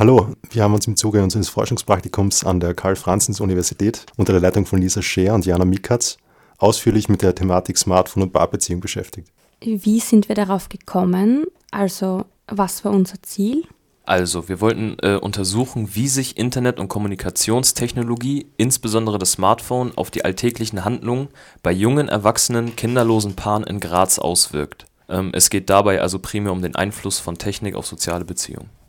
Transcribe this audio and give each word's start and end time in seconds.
Hallo, 0.00 0.34
wir 0.48 0.62
haben 0.62 0.72
uns 0.72 0.86
im 0.86 0.96
Zuge 0.96 1.22
unseres 1.22 1.50
Forschungspraktikums 1.50 2.42
an 2.42 2.58
der 2.58 2.72
Karl-Franzens-Universität 2.72 4.06
unter 4.16 4.32
der 4.32 4.40
Leitung 4.40 4.64
von 4.64 4.80
Lisa 4.80 5.02
Scheer 5.02 5.34
und 5.34 5.44
Jana 5.44 5.66
Mikatz 5.66 6.16
ausführlich 6.56 7.10
mit 7.10 7.20
der 7.20 7.34
Thematik 7.34 7.76
Smartphone 7.76 8.22
und 8.22 8.32
Paarbeziehung 8.32 8.80
beschäftigt. 8.80 9.28
Wie 9.60 10.00
sind 10.00 10.30
wir 10.30 10.34
darauf 10.34 10.70
gekommen? 10.70 11.44
Also, 11.70 12.24
was 12.46 12.82
war 12.82 12.92
unser 12.92 13.22
Ziel? 13.22 13.64
Also, 14.06 14.48
wir 14.48 14.62
wollten 14.62 14.96
äh, 15.02 15.16
untersuchen, 15.16 15.94
wie 15.94 16.08
sich 16.08 16.38
Internet- 16.38 16.80
und 16.80 16.88
Kommunikationstechnologie, 16.88 18.46
insbesondere 18.56 19.18
das 19.18 19.32
Smartphone, 19.32 19.92
auf 19.96 20.10
die 20.10 20.24
alltäglichen 20.24 20.86
Handlungen 20.86 21.28
bei 21.62 21.72
jungen, 21.72 22.08
erwachsenen, 22.08 22.74
kinderlosen 22.74 23.36
Paaren 23.36 23.64
in 23.64 23.80
Graz 23.80 24.18
auswirkt. 24.18 24.86
Ähm, 25.10 25.32
es 25.34 25.50
geht 25.50 25.68
dabei 25.68 26.00
also 26.00 26.18
primär 26.20 26.52
um 26.52 26.62
den 26.62 26.74
Einfluss 26.74 27.18
von 27.18 27.36
Technik 27.36 27.74
auf 27.74 27.86
soziale 27.86 28.24
Beziehungen. 28.24 28.79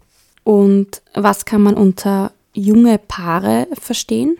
Und 0.43 1.01
was 1.13 1.45
kann 1.45 1.61
man 1.61 1.75
unter 1.75 2.31
junge 2.53 2.97
Paare 2.97 3.67
verstehen? 3.79 4.37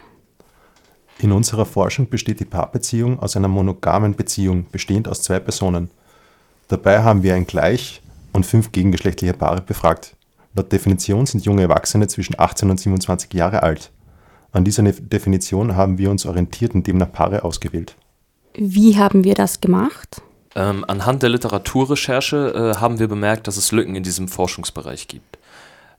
In 1.19 1.31
unserer 1.31 1.65
Forschung 1.65 2.09
besteht 2.09 2.39
die 2.39 2.45
Paarbeziehung 2.45 3.19
aus 3.19 3.35
einer 3.35 3.47
monogamen 3.47 4.15
Beziehung, 4.15 4.65
bestehend 4.71 5.07
aus 5.07 5.21
zwei 5.21 5.39
Personen. 5.39 5.91
Dabei 6.67 7.03
haben 7.03 7.21
wir 7.21 7.35
ein 7.35 7.45
gleich- 7.45 8.01
und 8.33 8.45
fünf 8.45 8.71
gegengeschlechtliche 8.71 9.33
Paare 9.33 9.61
befragt. 9.61 10.15
Laut 10.55 10.71
Definition 10.71 11.25
sind 11.25 11.45
junge 11.45 11.61
Erwachsene 11.63 12.07
zwischen 12.07 12.39
18 12.39 12.69
und 12.71 12.79
27 12.79 13.33
Jahre 13.33 13.61
alt. 13.61 13.91
An 14.51 14.65
dieser 14.65 14.83
Definition 14.83 15.75
haben 15.75 15.97
wir 15.97 16.09
uns 16.09 16.25
orientiert 16.25 16.75
und 16.75 16.87
demnach 16.87 17.11
Paare 17.11 17.43
ausgewählt. 17.43 17.95
Wie 18.55 18.97
haben 18.97 19.23
wir 19.23 19.35
das 19.35 19.61
gemacht? 19.61 20.21
Ähm, 20.55 20.83
anhand 20.87 21.23
der 21.23 21.29
Literaturrecherche 21.29 22.73
äh, 22.75 22.79
haben 22.79 22.99
wir 22.99 23.07
bemerkt, 23.07 23.47
dass 23.47 23.55
es 23.55 23.71
Lücken 23.71 23.95
in 23.95 24.03
diesem 24.03 24.27
Forschungsbereich 24.27 25.07
gibt. 25.07 25.37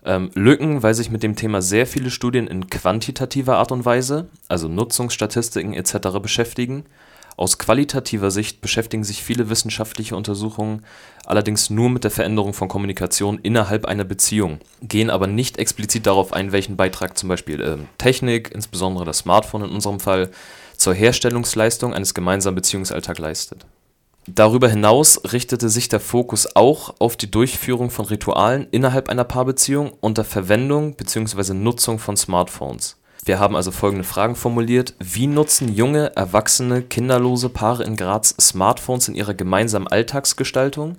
Ähm, 0.05 0.31
Lücken, 0.35 0.83
weil 0.83 0.95
sich 0.95 1.11
mit 1.11 1.23
dem 1.23 1.37
Thema 1.37 1.63
sehr 1.63 1.87
viele 1.87 2.11
Studien 2.11 2.49
in 2.49 2.69
quantitativer 2.69 3.59
Art 3.59 3.71
und 3.71 3.85
Weise, 3.85 4.29
also 4.49 4.69
Nutzungsstatistiken 4.69 5.75
etc. 5.75 6.19
beschäftigen 6.21 6.85
aus 7.37 7.59
qualitativer 7.59 8.31
Sicht 8.31 8.61
beschäftigen 8.61 9.05
sich 9.05 9.23
viele 9.23 9.49
wissenschaftliche 9.49 10.17
Untersuchungen 10.17 10.85
allerdings 11.25 11.71
nur 11.71 11.89
mit 11.89 12.05
der 12.05 12.11
Veränderung 12.11 12.53
von 12.53 12.69
Kommunikation 12.69 13.39
innerhalb 13.43 13.87
einer 13.87 14.05
Beziehung, 14.05 14.59
gehen 14.83 15.11
aber 15.11 15.27
nicht 15.27 15.59
explizit 15.59 16.07
darauf 16.07 16.33
ein, 16.33 16.53
welchen 16.53 16.77
Beitrag 16.77 17.17
zum 17.17 17.29
Beispiel 17.29 17.61
äh, 17.61 17.77
Technik, 17.99 18.51
insbesondere 18.53 19.05
das 19.05 19.19
Smartphone 19.19 19.65
in 19.65 19.71
unserem 19.71 20.01
Fall, 20.01 20.31
zur 20.77 20.95
Herstellungsleistung 20.95 21.95
eines 21.95 22.13
gemeinsamen 22.13 22.57
Beziehungsalltags 22.57 23.19
leistet. 23.19 23.67
Darüber 24.27 24.69
hinaus 24.69 25.21
richtete 25.33 25.69
sich 25.69 25.89
der 25.89 26.01
Fokus 26.01 26.55
auch 26.55 26.95
auf 27.01 27.17
die 27.17 27.31
Durchführung 27.31 27.91
von 27.91 28.05
Ritualen 28.05 28.69
innerhalb 28.71 29.09
einer 29.09 29.25
Paarbeziehung 29.25 29.93
unter 30.01 30.25
Verwendung 30.25 30.95
bzw. 30.95 31.55
Nutzung 31.55 31.99
von 31.99 32.17
Smartphones 32.17 32.97
wir 33.25 33.39
haben 33.39 33.55
also 33.55 33.71
folgende 33.71 34.05
Fragen 34.05 34.35
formuliert: 34.35 34.95
Wie 34.99 35.29
nutzen 35.29 35.73
junge, 35.73 36.15
erwachsene, 36.17 36.83
kinderlose 36.83 37.49
Paare 37.51 37.85
in 37.85 37.97
Graz 37.97 38.35
Smartphones 38.41 39.07
in 39.07 39.15
ihrer 39.15 39.35
gemeinsamen 39.35 39.87
Alltagsgestaltung? 39.87 40.97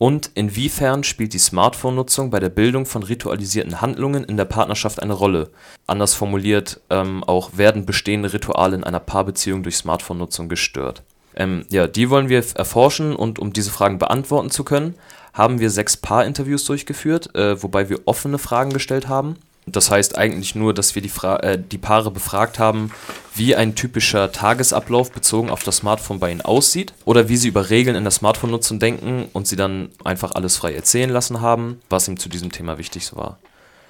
Und 0.00 0.30
inwiefern 0.34 1.02
spielt 1.02 1.32
die 1.32 1.40
Smartphone-Nutzung 1.40 2.30
bei 2.30 2.38
der 2.38 2.50
Bildung 2.50 2.86
von 2.86 3.02
ritualisierten 3.02 3.80
Handlungen 3.80 4.22
in 4.22 4.36
der 4.36 4.44
Partnerschaft 4.44 5.02
eine 5.02 5.14
Rolle? 5.14 5.50
Anders 5.88 6.14
formuliert, 6.14 6.80
ähm, 6.90 7.24
auch 7.24 7.56
werden 7.56 7.84
bestehende 7.84 8.32
Rituale 8.32 8.76
in 8.76 8.84
einer 8.84 9.00
Paarbeziehung 9.00 9.64
durch 9.64 9.76
Smartphone-Nutzung 9.76 10.48
gestört? 10.48 11.02
Ähm, 11.34 11.64
ja, 11.70 11.86
die 11.86 12.10
wollen 12.10 12.28
wir 12.28 12.42
erforschen 12.54 13.14
und 13.14 13.38
um 13.38 13.52
diese 13.52 13.70
Fragen 13.70 13.98
beantworten 13.98 14.50
zu 14.50 14.64
können, 14.64 14.94
haben 15.32 15.60
wir 15.60 15.70
sechs 15.70 15.96
Paar-Interviews 15.96 16.64
durchgeführt, 16.64 17.34
äh, 17.36 17.62
wobei 17.62 17.88
wir 17.88 18.00
offene 18.06 18.38
Fragen 18.38 18.72
gestellt 18.72 19.08
haben. 19.08 19.36
Das 19.72 19.90
heißt 19.90 20.16
eigentlich 20.16 20.54
nur, 20.54 20.74
dass 20.74 20.94
wir 20.94 21.02
die, 21.02 21.08
Fra 21.08 21.36
äh, 21.40 21.58
die 21.60 21.78
Paare 21.78 22.10
befragt 22.10 22.58
haben, 22.58 22.90
wie 23.34 23.54
ein 23.54 23.74
typischer 23.74 24.32
Tagesablauf 24.32 25.12
bezogen 25.12 25.50
auf 25.50 25.62
das 25.62 25.76
Smartphone 25.78 26.18
bei 26.18 26.30
ihnen 26.30 26.40
aussieht 26.40 26.92
oder 27.04 27.28
wie 27.28 27.36
sie 27.36 27.48
über 27.48 27.70
Regeln 27.70 27.96
in 27.96 28.04
der 28.04 28.10
Smartphone-Nutzung 28.10 28.78
denken 28.78 29.28
und 29.32 29.46
sie 29.46 29.56
dann 29.56 29.90
einfach 30.04 30.32
alles 30.32 30.56
frei 30.56 30.74
erzählen 30.74 31.10
lassen 31.10 31.40
haben, 31.40 31.80
was 31.90 32.08
ihm 32.08 32.18
zu 32.18 32.28
diesem 32.28 32.50
Thema 32.50 32.78
wichtig 32.78 33.14
war. 33.14 33.38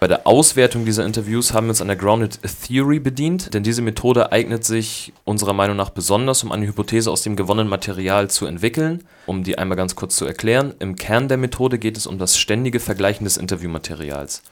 Bei 0.01 0.07
der 0.07 0.29
Auswertung 0.29 0.85
dieser 0.85 1.05
Interviews 1.05 1.53
haben 1.53 1.67
wir 1.67 1.71
uns 1.71 1.81
an 1.81 1.89
der 1.89 1.97
Grounded 1.97 2.39
Theory 2.65 3.01
bedient, 3.01 3.53
denn 3.53 3.65
diese 3.65 3.83
Methode 3.83 4.31
eignet 4.31 4.65
sich 4.65 5.13
unserer 5.25 5.55
Meinung 5.55 5.77
nach 5.77 5.91
besonders, 5.91 6.45
um 6.45 6.53
eine 6.53 6.69
Hypothese 6.69 7.11
aus 7.11 7.23
dem 7.23 7.35
gewonnenen 7.35 7.69
Material 7.69 8.31
zu 8.31 8.47
entwickeln. 8.47 9.03
Um 9.27 9.43
die 9.43 9.59
einmal 9.59 9.77
ganz 9.77 9.97
kurz 9.97 10.15
zu 10.15 10.25
erklären, 10.25 10.73
im 10.79 10.95
Kern 10.95 11.27
der 11.27 11.37
Methode 11.37 11.81
geht 11.81 11.97
es 11.97 12.07
um 12.07 12.17
das 12.17 12.39
ständige 12.39 12.79
Vergleichen 12.79 13.25
des 13.25 13.39
Interviewmaterials. 13.39 14.43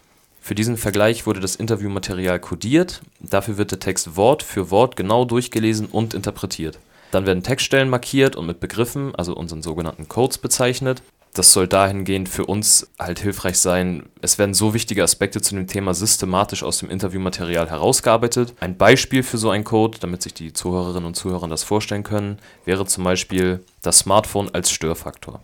Für 0.40 0.56
diesen 0.56 0.76
Vergleich 0.76 1.26
wurde 1.26 1.38
das 1.38 1.54
Interviewmaterial 1.54 2.40
codiert, 2.40 3.02
dafür 3.20 3.56
wird 3.56 3.70
der 3.70 3.78
Text 3.78 4.16
Wort 4.16 4.42
für 4.42 4.72
Wort 4.72 4.96
genau 4.96 5.24
durchgelesen 5.24 5.86
und 5.86 6.12
interpretiert. 6.12 6.80
Dann 7.12 7.24
werden 7.24 7.44
Textstellen 7.44 7.88
markiert 7.88 8.34
und 8.34 8.46
mit 8.46 8.58
Begriffen, 8.58 9.14
also 9.14 9.34
unseren 9.34 9.62
sogenannten 9.62 10.08
Codes, 10.08 10.38
bezeichnet. 10.38 11.02
Das 11.36 11.52
soll 11.52 11.68
dahingehend 11.68 12.30
für 12.30 12.46
uns 12.46 12.90
halt 12.98 13.18
hilfreich 13.18 13.58
sein. 13.58 14.04
Es 14.22 14.38
werden 14.38 14.54
so 14.54 14.72
wichtige 14.72 15.02
Aspekte 15.02 15.42
zu 15.42 15.54
dem 15.54 15.66
Thema 15.66 15.92
systematisch 15.92 16.62
aus 16.62 16.78
dem 16.78 16.88
Interviewmaterial 16.88 17.68
herausgearbeitet. 17.68 18.54
Ein 18.58 18.78
Beispiel 18.78 19.22
für 19.22 19.36
so 19.36 19.50
einen 19.50 19.64
Code, 19.64 19.98
damit 20.00 20.22
sich 20.22 20.32
die 20.32 20.54
Zuhörerinnen 20.54 21.04
und 21.04 21.14
Zuhörer 21.14 21.46
das 21.46 21.62
vorstellen 21.62 22.04
können, 22.04 22.38
wäre 22.64 22.86
zum 22.86 23.04
Beispiel 23.04 23.62
das 23.82 23.98
Smartphone 23.98 24.48
als 24.54 24.70
Störfaktor. 24.70 25.42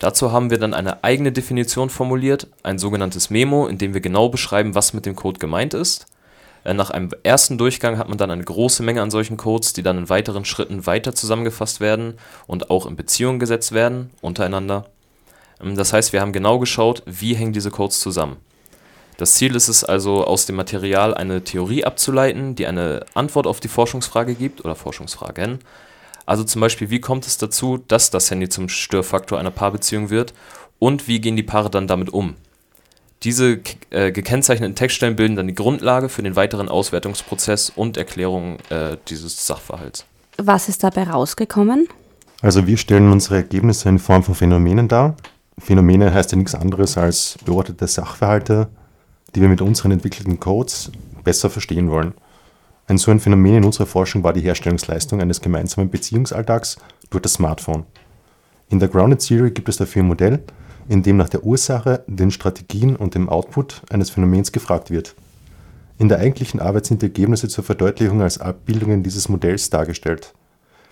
Dazu 0.00 0.32
haben 0.32 0.50
wir 0.50 0.58
dann 0.58 0.74
eine 0.74 1.04
eigene 1.04 1.30
Definition 1.30 1.90
formuliert, 1.90 2.48
ein 2.64 2.80
sogenanntes 2.80 3.30
Memo, 3.30 3.68
in 3.68 3.78
dem 3.78 3.94
wir 3.94 4.00
genau 4.00 4.28
beschreiben, 4.28 4.74
was 4.74 4.94
mit 4.94 5.06
dem 5.06 5.14
Code 5.14 5.38
gemeint 5.38 5.74
ist. 5.74 6.08
Äh, 6.64 6.74
nach 6.74 6.90
einem 6.90 7.10
ersten 7.22 7.56
Durchgang 7.56 7.98
hat 7.98 8.08
man 8.08 8.18
dann 8.18 8.32
eine 8.32 8.42
große 8.42 8.82
Menge 8.82 9.00
an 9.00 9.12
solchen 9.12 9.36
Codes, 9.36 9.74
die 9.74 9.84
dann 9.84 9.96
in 9.96 10.08
weiteren 10.08 10.44
Schritten 10.44 10.88
weiter 10.88 11.14
zusammengefasst 11.14 11.78
werden 11.78 12.14
und 12.48 12.70
auch 12.70 12.86
in 12.86 12.96
Beziehungen 12.96 13.38
gesetzt 13.38 13.70
werden 13.70 14.10
untereinander. 14.20 14.86
Ähm, 15.64 15.76
das 15.76 15.92
heißt, 15.92 16.12
wir 16.12 16.20
haben 16.20 16.32
genau 16.32 16.58
geschaut, 16.58 17.02
wie 17.06 17.34
hängen 17.34 17.52
diese 17.52 17.70
Codes 17.70 17.98
zusammen. 18.00 18.36
Das 19.16 19.34
Ziel 19.34 19.54
ist 19.54 19.68
es 19.68 19.84
also, 19.84 20.24
aus 20.24 20.46
dem 20.46 20.56
Material 20.56 21.14
eine 21.14 21.42
Theorie 21.42 21.84
abzuleiten, 21.84 22.56
die 22.56 22.66
eine 22.66 23.06
Antwort 23.14 23.46
auf 23.46 23.60
die 23.60 23.68
Forschungsfrage 23.68 24.34
gibt 24.34 24.64
oder 24.64 24.74
Forschungsfragen 24.74 25.60
also 26.26 26.44
zum 26.44 26.60
Beispiel, 26.60 26.90
wie 26.90 27.00
kommt 27.00 27.26
es 27.26 27.38
dazu, 27.38 27.78
dass 27.88 28.10
das 28.10 28.30
Handy 28.30 28.48
zum 28.48 28.68
Störfaktor 28.68 29.38
einer 29.38 29.50
Paarbeziehung 29.50 30.10
wird 30.10 30.32
und 30.78 31.06
wie 31.06 31.20
gehen 31.20 31.36
die 31.36 31.42
Paare 31.42 31.70
dann 31.70 31.86
damit 31.86 32.10
um? 32.10 32.34
Diese 33.22 33.60
äh, 33.90 34.12
gekennzeichneten 34.12 34.74
Textstellen 34.74 35.16
bilden 35.16 35.36
dann 35.36 35.48
die 35.48 35.54
Grundlage 35.54 36.08
für 36.08 36.22
den 36.22 36.36
weiteren 36.36 36.68
Auswertungsprozess 36.68 37.70
und 37.74 37.96
Erklärung 37.96 38.58
äh, 38.70 38.96
dieses 39.08 39.46
Sachverhalts. 39.46 40.04
Was 40.36 40.68
ist 40.68 40.82
dabei 40.82 41.04
rausgekommen? 41.04 41.88
Also 42.42 42.66
wir 42.66 42.76
stellen 42.76 43.10
unsere 43.10 43.36
Ergebnisse 43.36 43.88
in 43.88 43.98
Form 43.98 44.22
von 44.22 44.34
Phänomenen 44.34 44.88
dar. 44.88 45.16
Phänomene 45.58 46.12
heißt 46.12 46.32
ja 46.32 46.38
nichts 46.38 46.54
anderes 46.54 46.98
als 46.98 47.36
beobachtete 47.44 47.86
Sachverhalte, 47.86 48.68
die 49.34 49.40
wir 49.40 49.48
mit 49.48 49.60
unseren 49.60 49.92
entwickelten 49.92 50.40
Codes 50.40 50.90
besser 51.22 51.50
verstehen 51.50 51.90
wollen. 51.90 52.14
Ein 52.86 52.98
so 52.98 53.10
ein 53.10 53.20
Phänomen 53.20 53.56
in 53.56 53.64
unserer 53.64 53.86
Forschung 53.86 54.22
war 54.24 54.32
die 54.32 54.42
Herstellungsleistung 54.42 55.20
eines 55.20 55.40
gemeinsamen 55.40 55.90
Beziehungsalltags 55.90 56.76
durch 57.10 57.22
das 57.22 57.34
Smartphone. 57.34 57.84
In 58.68 58.78
der 58.78 58.88
Grounded 58.88 59.20
Theory 59.20 59.52
gibt 59.52 59.68
es 59.68 59.76
dafür 59.76 60.02
ein 60.02 60.08
Modell, 60.08 60.42
in 60.88 61.02
dem 61.02 61.16
nach 61.16 61.28
der 61.28 61.44
Ursache, 61.44 62.04
den 62.06 62.30
Strategien 62.30 62.96
und 62.96 63.14
dem 63.14 63.28
Output 63.28 63.82
eines 63.90 64.10
Phänomens 64.10 64.52
gefragt 64.52 64.90
wird. 64.90 65.14
In 65.98 66.08
der 66.08 66.18
eigentlichen 66.18 66.60
Arbeit 66.60 66.86
sind 66.86 67.00
die 67.02 67.06
Ergebnisse 67.06 67.48
zur 67.48 67.64
Verdeutlichung 67.64 68.20
als 68.20 68.38
Abbildungen 68.38 69.02
dieses 69.02 69.28
Modells 69.28 69.70
dargestellt. 69.70 70.34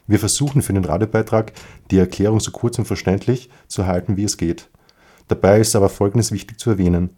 Wir 0.07 0.19
versuchen 0.19 0.63
für 0.63 0.73
den 0.73 0.85
Radiobeitrag 0.85 1.53
die 1.91 1.99
Erklärung 1.99 2.41
so 2.41 2.51
kurz 2.51 2.79
und 2.79 2.87
verständlich 2.87 3.51
zu 3.69 3.87
halten, 3.87 4.17
wie 4.17 4.25
es 4.25 4.37
geht. 4.37 4.69
Dabei 5.29 5.61
ist 5.61 5.77
aber 5.77 5.89
Folgendes 5.89 6.33
wichtig 6.33 6.59
zu 6.59 6.71
erwähnen 6.71 7.17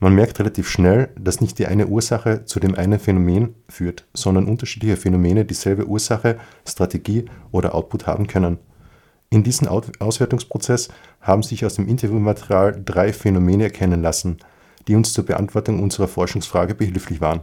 man 0.00 0.14
merkt 0.14 0.38
relativ 0.38 0.68
schnell, 0.68 1.08
dass 1.18 1.40
nicht 1.40 1.58
die 1.58 1.66
eine 1.66 1.86
Ursache 1.86 2.44
zu 2.44 2.60
dem 2.60 2.74
einen 2.74 2.98
Phänomen 2.98 3.54
führt, 3.68 4.06
sondern 4.12 4.46
unterschiedliche 4.46 4.96
Phänomene 4.96 5.44
dieselbe 5.44 5.86
Ursache, 5.86 6.38
Strategie 6.68 7.26
oder 7.52 7.74
Output 7.74 8.06
haben 8.06 8.26
können. 8.26 8.58
In 9.30 9.44
diesem 9.44 9.68
Auswertungsprozess 9.68 10.88
haben 11.20 11.42
sich 11.42 11.64
aus 11.64 11.76
dem 11.76 11.88
Interviewmaterial 11.88 12.82
drei 12.84 13.12
Phänomene 13.12 13.64
erkennen 13.64 14.02
lassen, 14.02 14.38
die 14.88 14.94
uns 14.94 15.12
zur 15.12 15.24
Beantwortung 15.24 15.82
unserer 15.82 16.08
Forschungsfrage 16.08 16.74
behilflich 16.74 17.20
waren. 17.20 17.40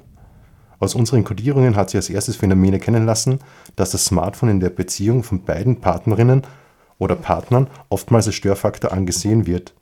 Aus 0.81 0.95
unseren 0.95 1.23
Kodierungen 1.23 1.75
hat 1.75 1.91
sich 1.91 1.97
als 1.99 2.09
erstes 2.09 2.37
Phänomen 2.37 2.73
erkennen 2.73 3.05
lassen, 3.05 3.37
dass 3.75 3.91
das 3.91 4.03
Smartphone 4.05 4.49
in 4.49 4.59
der 4.59 4.71
Beziehung 4.71 5.21
von 5.21 5.43
beiden 5.43 5.79
Partnerinnen 5.79 6.41
oder 6.97 7.15
Partnern 7.15 7.67
oftmals 7.89 8.25
als 8.25 8.35
Störfaktor 8.35 8.91
angesehen 8.91 9.45
wird. 9.45 9.75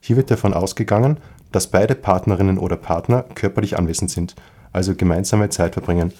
Hier 0.00 0.16
wird 0.16 0.30
davon 0.30 0.54
ausgegangen, 0.54 1.18
dass 1.52 1.66
beide 1.66 1.94
Partnerinnen 1.94 2.56
oder 2.56 2.76
Partner 2.76 3.26
körperlich 3.34 3.78
anwesend 3.78 4.10
sind, 4.10 4.34
also 4.72 4.94
gemeinsame 4.94 5.50
Zeit 5.50 5.74
verbringen. 5.74 6.14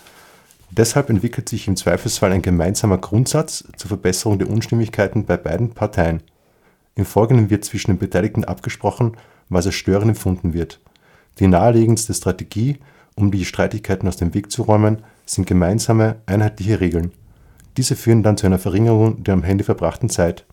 Deshalb 0.70 1.08
entwickelt 1.08 1.48
sich 1.48 1.66
im 1.66 1.76
Zweifelsfall 1.76 2.32
ein 2.32 2.42
gemeinsamer 2.42 2.98
Grundsatz 2.98 3.64
zur 3.78 3.88
Verbesserung 3.88 4.38
der 4.38 4.50
Unstimmigkeiten 4.50 5.24
bei 5.24 5.38
beiden 5.38 5.70
Parteien. 5.70 6.22
Im 6.94 7.06
Folgenden 7.06 7.48
wird 7.48 7.64
zwischen 7.64 7.92
den 7.92 7.98
Beteiligten 7.98 8.44
abgesprochen, 8.44 9.16
was 9.48 9.64
als 9.64 9.76
störend 9.76 10.10
empfunden 10.10 10.52
wird. 10.52 10.78
Die 11.38 11.46
naheliegendste 11.46 12.12
Strategie, 12.12 12.80
um 13.16 13.30
die 13.30 13.44
Streitigkeiten 13.44 14.06
aus 14.06 14.16
dem 14.16 14.34
Weg 14.34 14.52
zu 14.52 14.62
räumen, 14.62 15.02
sind 15.24 15.46
gemeinsame, 15.46 16.16
einheitliche 16.26 16.80
Regeln. 16.80 17.12
Diese 17.76 17.96
führen 17.96 18.22
dann 18.22 18.36
zu 18.36 18.46
einer 18.46 18.58
Verringerung 18.58 19.24
der 19.24 19.34
am 19.34 19.42
Handy 19.42 19.64
verbrachten 19.64 20.08
Zeit. 20.08 20.46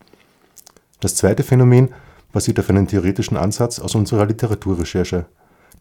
Das 0.99 1.15
zweite 1.15 1.43
Phänomen 1.43 1.89
basiert 2.31 2.59
auf 2.59 2.69
einem 2.69 2.87
theoretischen 2.87 3.37
Ansatz 3.37 3.79
aus 3.79 3.95
unserer 3.95 4.25
Literaturrecherche, 4.25 5.25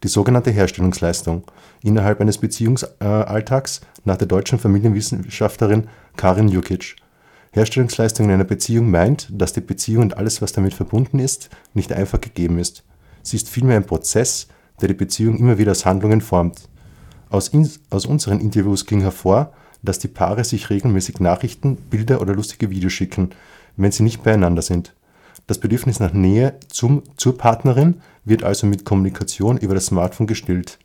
die 0.03 0.07
sogenannte 0.07 0.51
Herstellungsleistung 0.51 1.43
innerhalb 1.81 2.21
eines 2.21 2.37
Beziehungsalltags 2.37 3.81
nach 4.03 4.17
der 4.17 4.27
deutschen 4.27 4.59
Familienwissenschaftlerin 4.59 5.87
Karin 6.17 6.49
Jukic. 6.49 6.97
Herstellungsleistung 7.51 8.25
in 8.25 8.33
einer 8.33 8.43
Beziehung 8.43 8.89
meint, 8.89 9.27
dass 9.31 9.53
die 9.53 9.61
Beziehung 9.61 10.03
und 10.03 10.17
alles, 10.17 10.41
was 10.41 10.53
damit 10.53 10.73
verbunden 10.73 11.19
ist, 11.19 11.49
nicht 11.73 11.93
einfach 11.93 12.19
gegeben 12.19 12.57
ist. 12.57 12.83
Sie 13.21 13.37
ist 13.37 13.49
vielmehr 13.49 13.77
ein 13.77 13.85
Prozess, 13.85 14.47
der 14.81 14.87
die 14.87 14.95
Beziehung 14.95 15.37
immer 15.37 15.57
wieder 15.57 15.71
als 15.71 15.85
Handlungen 15.85 16.21
formt. 16.21 16.67
Aus, 17.33 17.49
aus 17.89 18.05
unseren 18.05 18.39
Interviews 18.39 18.85
ging 18.85 19.01
hervor, 19.01 19.53
dass 19.81 19.97
die 19.97 20.07
Paare 20.07 20.43
sich 20.43 20.69
regelmäßig 20.69 21.19
Nachrichten, 21.19 21.77
Bilder 21.77 22.21
oder 22.21 22.35
lustige 22.35 22.69
Videos 22.69 22.93
schicken, 22.93 23.31
wenn 23.75 23.91
sie 23.91 24.03
nicht 24.03 24.21
beieinander 24.21 24.61
sind. 24.61 24.93
Das 25.47 25.57
Bedürfnis 25.57 25.99
nach 25.99 26.13
Nähe 26.13 26.53
zum, 26.67 27.01
zur 27.17 27.35
Partnerin 27.35 28.01
wird 28.23 28.43
also 28.43 28.67
mit 28.67 28.85
Kommunikation 28.85 29.57
über 29.57 29.73
das 29.73 29.87
Smartphone 29.87 30.27
gestillt. 30.27 30.77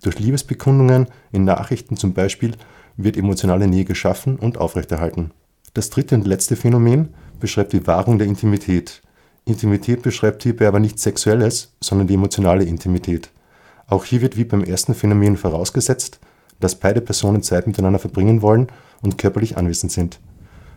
Durch 0.00 0.20
Liebesbekundungen 0.20 1.08
in 1.32 1.44
Nachrichten 1.44 1.96
zum 1.96 2.14
Beispiel 2.14 2.52
wird 2.96 3.16
emotionale 3.16 3.66
Nähe 3.66 3.84
geschaffen 3.84 4.36
und 4.36 4.58
aufrechterhalten. 4.58 5.32
Das 5.74 5.90
dritte 5.90 6.14
und 6.14 6.24
letzte 6.24 6.54
Phänomen 6.54 7.14
beschreibt 7.40 7.72
die 7.72 7.84
Wahrung 7.88 8.18
der 8.18 8.28
Intimität. 8.28 9.02
Intimität 9.44 10.02
beschreibt 10.02 10.44
hierbei 10.44 10.68
aber 10.68 10.78
nicht 10.78 11.00
Sexuelles, 11.00 11.72
sondern 11.80 12.06
die 12.06 12.14
emotionale 12.14 12.62
Intimität. 12.62 13.30
Auch 13.88 14.04
hier 14.04 14.20
wird 14.20 14.36
wie 14.36 14.44
beim 14.44 14.64
ersten 14.64 14.94
Phänomen 14.94 15.36
vorausgesetzt, 15.36 16.18
dass 16.60 16.74
beide 16.74 17.00
Personen 17.00 17.42
Zeit 17.42 17.66
miteinander 17.66 17.98
verbringen 17.98 18.42
wollen 18.42 18.68
und 19.02 19.18
körperlich 19.18 19.56
anwesend 19.56 19.92
sind. 19.92 20.20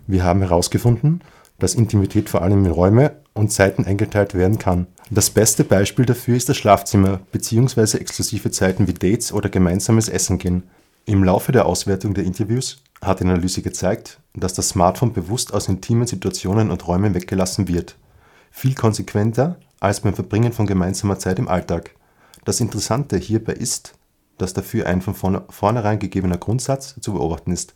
Wir 0.07 0.23
haben 0.23 0.41
herausgefunden, 0.41 1.21
dass 1.59 1.75
Intimität 1.75 2.29
vor 2.29 2.41
allem 2.41 2.65
in 2.65 2.71
Räume 2.71 3.17
und 3.33 3.51
Zeiten 3.51 3.85
eingeteilt 3.85 4.33
werden 4.33 4.59
kann. 4.59 4.87
Das 5.09 5.29
beste 5.29 5.63
Beispiel 5.63 6.05
dafür 6.05 6.35
ist 6.35 6.49
das 6.49 6.57
Schlafzimmer 6.57 7.19
bzw. 7.31 7.97
exklusive 7.97 8.51
Zeiten 8.51 8.87
wie 8.87 8.93
Dates 8.93 9.33
oder 9.33 9.49
gemeinsames 9.49 10.09
Essen 10.09 10.37
gehen. 10.37 10.63
Im 11.05 11.23
Laufe 11.23 11.51
der 11.51 11.65
Auswertung 11.65 12.13
der 12.13 12.23
Interviews 12.23 12.83
hat 13.01 13.19
die 13.19 13.23
Analyse 13.23 13.61
gezeigt, 13.61 14.19
dass 14.35 14.53
das 14.53 14.69
Smartphone 14.69 15.13
bewusst 15.13 15.53
aus 15.53 15.67
intimen 15.67 16.05
Situationen 16.05 16.69
und 16.69 16.87
Räumen 16.87 17.13
weggelassen 17.13 17.67
wird. 17.67 17.95
Viel 18.51 18.75
konsequenter 18.75 19.57
als 19.79 20.01
beim 20.01 20.13
Verbringen 20.13 20.51
von 20.51 20.67
gemeinsamer 20.67 21.17
Zeit 21.17 21.39
im 21.39 21.47
Alltag. 21.47 21.91
Das 22.49 22.61
Interessante 22.61 23.15
hierbei 23.15 23.53
ist, 23.53 23.93
dass 24.39 24.55
dafür 24.55 24.87
ein 24.87 25.03
von 25.03 25.13
vornherein 25.13 25.99
gegebener 25.99 26.39
Grundsatz 26.39 26.95
zu 26.99 27.13
beobachten 27.13 27.51
ist, 27.51 27.75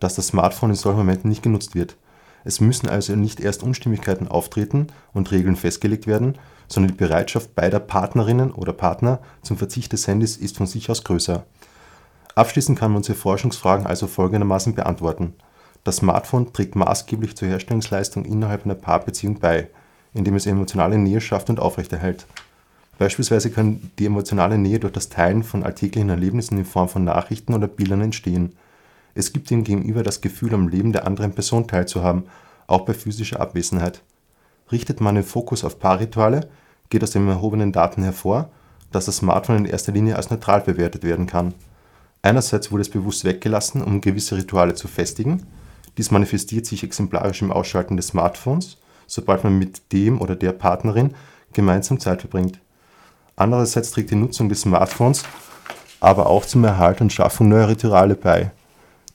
dass 0.00 0.14
das 0.14 0.28
Smartphone 0.28 0.70
in 0.70 0.76
solchen 0.76 0.96
Momenten 0.96 1.28
nicht 1.28 1.42
genutzt 1.42 1.74
wird. 1.74 1.98
Es 2.42 2.58
müssen 2.58 2.88
also 2.88 3.16
nicht 3.16 3.38
erst 3.38 3.62
Unstimmigkeiten 3.62 4.26
auftreten 4.26 4.86
und 5.12 5.30
Regeln 5.30 5.56
festgelegt 5.56 6.06
werden, 6.06 6.38
sondern 6.68 6.92
die 6.92 7.04
Bereitschaft 7.04 7.54
beider 7.54 7.80
Partnerinnen 7.80 8.50
oder 8.50 8.72
Partner 8.72 9.20
zum 9.42 9.58
Verzicht 9.58 9.92
des 9.92 10.08
Handys 10.08 10.38
ist 10.38 10.56
von 10.56 10.66
sich 10.66 10.88
aus 10.88 11.04
größer. 11.04 11.44
Abschließend 12.34 12.78
kann 12.78 12.92
man 12.92 13.00
unsere 13.00 13.18
Forschungsfragen 13.18 13.86
also 13.86 14.06
folgendermaßen 14.06 14.74
beantworten. 14.74 15.34
Das 15.84 15.96
Smartphone 15.96 16.50
trägt 16.50 16.76
maßgeblich 16.76 17.36
zur 17.36 17.48
Herstellungsleistung 17.48 18.24
innerhalb 18.24 18.64
einer 18.64 18.74
Paarbeziehung 18.74 19.38
bei, 19.38 19.68
indem 20.14 20.34
es 20.34 20.46
emotionale 20.46 20.96
Nähe 20.96 21.20
schafft 21.20 21.50
und 21.50 21.60
aufrechterhält. 21.60 22.24
Beispielsweise 22.98 23.50
kann 23.50 23.90
die 23.98 24.06
emotionale 24.06 24.56
Nähe 24.56 24.78
durch 24.78 24.92
das 24.92 25.08
Teilen 25.08 25.42
von 25.42 25.64
alltäglichen 25.64 26.10
Erlebnissen 26.10 26.58
in 26.58 26.64
Form 26.64 26.88
von 26.88 27.04
Nachrichten 27.04 27.54
oder 27.54 27.66
Bildern 27.66 28.00
entstehen. 28.00 28.52
Es 29.14 29.32
gibt 29.32 29.50
dem 29.50 29.64
Gegenüber 29.64 30.02
das 30.02 30.20
Gefühl, 30.20 30.54
am 30.54 30.68
Leben 30.68 30.92
der 30.92 31.06
anderen 31.06 31.32
Person 31.32 31.66
teilzuhaben, 31.66 32.24
auch 32.66 32.84
bei 32.84 32.94
physischer 32.94 33.40
Abwesenheit. 33.40 34.02
Richtet 34.70 35.00
man 35.00 35.14
den 35.14 35.24
Fokus 35.24 35.64
auf 35.64 35.78
Paarrituale, 35.78 36.48
geht 36.88 37.02
aus 37.02 37.10
den 37.10 37.28
erhobenen 37.28 37.72
Daten 37.72 38.02
hervor, 38.02 38.50
dass 38.92 39.06
das 39.06 39.18
Smartphone 39.18 39.58
in 39.58 39.64
erster 39.66 39.92
Linie 39.92 40.16
als 40.16 40.30
neutral 40.30 40.60
bewertet 40.60 41.02
werden 41.02 41.26
kann. 41.26 41.54
Einerseits 42.22 42.70
wurde 42.70 42.82
es 42.82 42.88
bewusst 42.88 43.24
weggelassen, 43.24 43.82
um 43.82 44.00
gewisse 44.00 44.36
Rituale 44.36 44.74
zu 44.74 44.88
festigen. 44.88 45.46
Dies 45.98 46.10
manifestiert 46.10 46.66
sich 46.66 46.82
exemplarisch 46.82 47.42
im 47.42 47.52
Ausschalten 47.52 47.96
des 47.96 48.08
Smartphones, 48.08 48.78
sobald 49.06 49.44
man 49.44 49.58
mit 49.58 49.92
dem 49.92 50.20
oder 50.20 50.34
der 50.36 50.52
Partnerin 50.52 51.14
gemeinsam 51.52 52.00
Zeit 52.00 52.22
verbringt. 52.22 52.60
Andererseits 53.36 53.90
trägt 53.90 54.10
die 54.10 54.16
Nutzung 54.16 54.48
des 54.48 54.62
Smartphones 54.62 55.24
aber 56.04 56.26
auch 56.26 56.44
zum 56.44 56.64
Erhalt 56.64 57.00
und 57.00 57.12
Schaffung 57.12 57.48
neuer 57.48 57.68
Rituale 57.68 58.14
bei, 58.14 58.50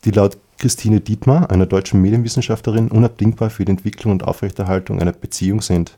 die 0.05 0.11
laut 0.11 0.37
Christine 0.57 0.99
Dietmar, 0.99 1.51
einer 1.51 1.67
deutschen 1.67 2.01
Medienwissenschaftlerin, 2.01 2.89
unabdingbar 2.89 3.51
für 3.51 3.63
die 3.63 3.71
Entwicklung 3.71 4.11
und 4.11 4.23
Aufrechterhaltung 4.23 4.99
einer 4.99 5.11
Beziehung 5.11 5.61
sind. 5.61 5.97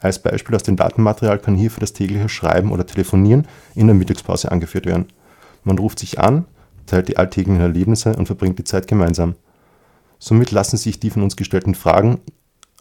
Als 0.00 0.18
Beispiel 0.18 0.56
aus 0.56 0.64
dem 0.64 0.76
Datenmaterial 0.76 1.38
kann 1.38 1.54
hierfür 1.54 1.80
das 1.80 1.92
tägliche 1.92 2.28
Schreiben 2.28 2.72
oder 2.72 2.84
Telefonieren 2.84 3.46
in 3.76 3.86
der 3.86 3.94
Mittagspause 3.94 4.50
angeführt 4.50 4.86
werden. 4.86 5.06
Man 5.62 5.78
ruft 5.78 6.00
sich 6.00 6.18
an, 6.18 6.46
teilt 6.86 7.08
die 7.08 7.16
alltäglichen 7.16 7.60
Erlebnisse 7.60 8.14
und 8.16 8.26
verbringt 8.26 8.58
die 8.58 8.64
Zeit 8.64 8.88
gemeinsam. 8.88 9.36
Somit 10.18 10.50
lassen 10.50 10.76
sich 10.76 10.98
die 10.98 11.10
von 11.10 11.22
uns 11.22 11.36
gestellten 11.36 11.76
Fragen, 11.76 12.18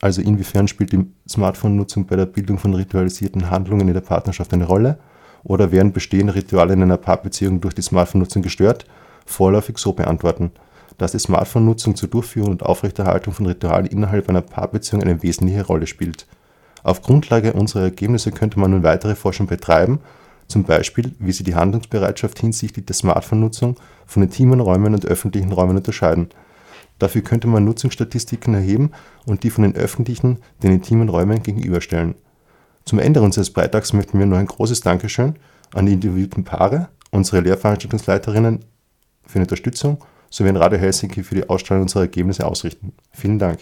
also 0.04 0.22
inwiefern 0.22 0.68
spielt 0.68 0.92
die 0.92 1.06
Smartphone-Nutzung 1.30 2.06
bei 2.06 2.18
der 2.18 2.26
Bildung 2.26 2.58
von 2.58 2.74
ritualisierten 2.74 3.50
Handlungen 3.50 3.88
in 3.88 3.94
der 3.94 4.02
Partnerschaft 4.02 4.52
eine 4.54 4.66
Rolle 4.66 5.00
oder 5.46 5.72
werden 5.72 5.94
bestehende 5.94 6.36
Rituale 6.36 6.74
in 6.74 6.84
einer 6.84 6.98
Paarbeziehung 6.98 7.62
durch 7.62 7.74
die 7.74 7.84
Smartphone-Nutzung 7.84 8.42
gestört, 8.42 8.86
vorläufig 9.26 9.78
so 9.78 9.94
beantworten, 9.94 10.52
dass 10.98 11.14
die 11.14 11.20
Smartphone-Nutzung 11.20 11.96
zur 11.96 12.10
Durchführung 12.10 12.52
und 12.52 12.64
Aufrechterhaltung 12.64 13.34
von 13.34 13.46
Ritualen 13.46 13.86
innerhalb 13.86 14.28
einer 14.28 14.42
Paarbeziehung 14.42 15.02
eine 15.02 15.24
wesentliche 15.24 15.66
Rolle 15.66 15.88
spielt. 15.88 16.28
Auf 16.84 17.02
Grundlage 17.02 17.54
unserer 17.54 17.84
Ergebnisse 17.84 18.34
könnte 18.34 18.60
man 18.60 18.72
nun 18.72 18.84
weitere 18.84 19.16
Forschung 19.16 19.48
betreiben, 19.48 20.00
zum 20.50 20.66
Beispiel, 20.66 21.14
wie 21.20 21.32
sie 21.32 21.46
die 21.46 21.56
Handlungsbereitschaft 21.56 22.40
hinsichtlich 22.40 22.86
der 22.86 22.96
Smartphone-Nutzung 22.96 23.78
von 24.06 24.22
intimen 24.24 24.60
Räumen 24.60 24.96
und 24.96 25.06
öffentlichen 25.06 25.54
Räumen 25.54 25.78
unterscheiden. 25.78 26.28
Dafür 27.00 27.22
könnte 27.22 27.48
man 27.48 27.66
Nutzungsstatistiken 27.66 28.54
erheben 28.54 28.92
und 29.26 29.44
die 29.44 29.50
von 29.50 29.64
den 29.64 29.76
öffentlichen 29.76 30.40
den 30.62 30.72
intimen 30.72 31.10
Räumen 31.10 31.44
gegenüberstellen. 31.44 32.16
Zum 32.86 33.00
Ende 33.00 33.22
unseres 33.22 33.50
Beitrags 33.50 33.94
möchten 33.94 34.20
wir 34.20 34.26
noch 34.26 34.38
ein 34.38 34.46
großes 34.46 34.82
Dankeschön 34.82 35.36
an 35.74 35.86
die 35.86 35.94
interviewten 35.94 36.44
Paare, 36.44 36.90
unsere 37.12 37.42
Lehrveranstaltungsleiterinnen 37.42 38.60
für 39.26 39.40
die 39.40 39.44
Unterstützung 39.44 40.04
sowie 40.30 40.50
an 40.50 40.58
Radio 40.58 40.80
Helsinki 40.80 41.24
für 41.24 41.36
die 41.36 41.50
Ausstrahlung 41.50 41.84
unserer 41.84 42.04
Ergebnisse 42.04 42.46
ausrichten. 42.46 42.94
Vielen 43.12 43.40
Dank. 43.40 43.60